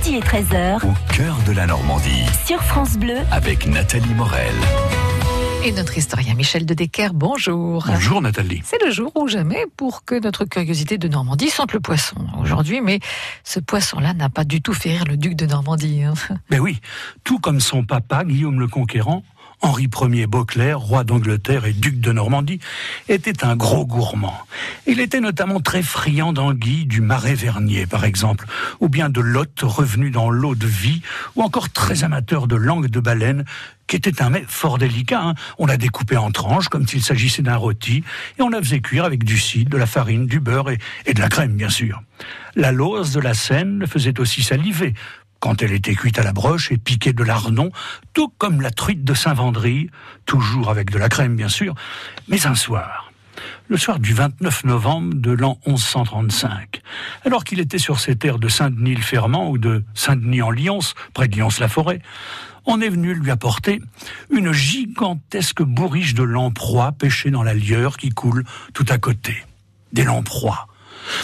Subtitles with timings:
[0.00, 0.86] midi et 13h.
[0.86, 2.24] Au cœur de la Normandie.
[2.46, 3.16] Sur France Bleu.
[3.30, 4.54] Avec Nathalie Morel.
[5.64, 7.84] Et notre historien Michel de Decker, bonjour.
[7.86, 8.62] Bonjour Nathalie.
[8.64, 12.80] C'est le jour ou jamais pour que notre curiosité de Normandie sente le poisson aujourd'hui,
[12.80, 13.00] mais
[13.44, 16.02] ce poisson-là n'a pas du tout fait rire le duc de Normandie.
[16.02, 16.14] Hein.
[16.48, 16.80] Ben oui,
[17.24, 19.22] tout comme son papa Guillaume le Conquérant,
[19.62, 22.60] Henri Ier Beauclerc, roi d'Angleterre et duc de Normandie,
[23.08, 24.36] était un gros gourmand.
[24.86, 28.46] Il était notamment très friand d'anguilles du marais vernier, par exemple,
[28.80, 31.02] ou bien de lottes revenues dans l'eau de vie,
[31.36, 33.44] ou encore très amateur de langue de baleine,
[33.86, 35.20] qui était un mets fort délicat.
[35.20, 35.34] Hein.
[35.58, 38.02] On la découpait en tranches, comme s'il s'agissait d'un rôti,
[38.38, 41.20] et on la faisait cuire avec du cidre, de la farine, du beurre et, de
[41.20, 42.02] la crème, bien sûr.
[42.54, 44.94] La lose de la Seine le faisait aussi saliver,
[45.40, 47.72] quand elle était cuite à la broche et piquée de lardon,
[48.12, 49.90] tout comme la truite de Saint-Vendry,
[50.26, 51.74] toujours avec de la crème bien sûr,
[52.28, 53.10] mais un soir,
[53.68, 56.82] le soir du 29 novembre de l'an 1135,
[57.24, 62.02] alors qu'il était sur ces terres de Saint-Denis-le-Fermant ou de Saint-Denis-en-Lyons, près de Lyons-la-Forêt,
[62.66, 63.80] on est venu lui apporter
[64.30, 69.34] une gigantesque bourriche de lamproie pêchée dans la lieure qui coule tout à côté.
[69.92, 70.68] Des lamproies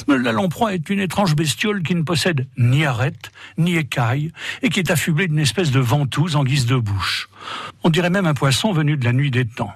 [0.08, 4.32] la lamproie est une étrange bestiole qui ne possède ni arête, ni écaille,
[4.62, 7.28] et qui est affublée d'une espèce de ventouse en guise de bouche.
[7.84, 9.72] On dirait même un poisson venu de la nuit des temps.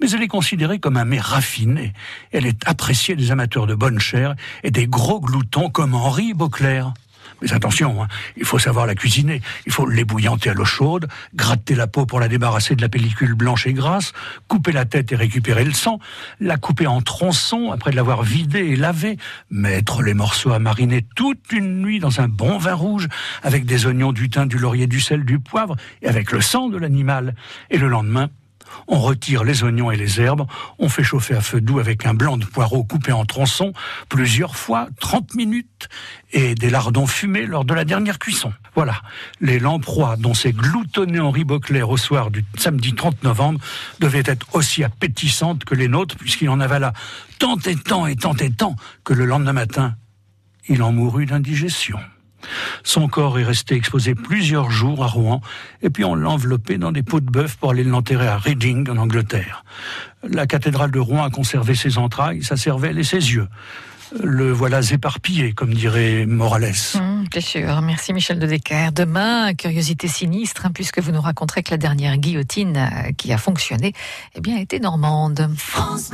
[0.00, 1.92] Mais elle est considérée comme un mets raffiné.
[2.32, 6.94] Elle est appréciée des amateurs de bonne chair et des gros gloutons comme Henri Beauclerc.
[7.42, 9.40] Mais attention, hein, il faut savoir la cuisiner.
[9.66, 13.34] Il faut l'ébouillanter à l'eau chaude, gratter la peau pour la débarrasser de la pellicule
[13.34, 14.12] blanche et grasse,
[14.48, 15.98] couper la tête et récupérer le sang,
[16.40, 19.16] la couper en tronçons après l'avoir vidée et lavée,
[19.50, 23.08] mettre les morceaux à mariner toute une nuit dans un bon vin rouge
[23.42, 26.68] avec des oignons, du thym, du laurier, du sel, du poivre et avec le sang
[26.68, 27.34] de l'animal.
[27.70, 28.30] Et le lendemain,
[28.88, 30.46] on retire les oignons et les herbes,
[30.78, 33.72] on fait chauffer à feu doux avec un blanc de poireau coupé en tronçons
[34.08, 35.88] plusieurs fois, 30 minutes,
[36.32, 38.52] et des lardons fumés lors de la dernière cuisson.
[38.74, 39.02] Voilà,
[39.40, 43.60] les lamproies dont s'est gloutonné Henri Beauclerc au soir du samedi 30 novembre
[43.98, 46.92] devaient être aussi appétissantes que les nôtres, puisqu'il en avala
[47.38, 49.96] tant et tant et tant et tant que le lendemain matin,
[50.68, 51.98] il en mourut d'indigestion.
[52.82, 55.40] Son corps est resté exposé plusieurs jours à Rouen,
[55.82, 58.88] et puis on l'a enveloppé dans des pots de bœuf pour aller l'enterrer à Reading,
[58.90, 59.64] en Angleterre.
[60.22, 63.48] La cathédrale de Rouen a conservé ses entrailles, sa cervelle et ses yeux.
[64.18, 66.72] Le voilà éparpillé, comme dirait Morales.
[66.94, 67.80] Mmh, c'est sûr.
[67.80, 68.90] Merci Michel de Decker.
[68.92, 73.38] Demain, curiosité sinistre, hein, puisque vous nous raconterez que la dernière guillotine euh, qui a
[73.38, 73.92] fonctionné,
[74.34, 75.48] eh bien, était normande.
[75.56, 76.10] France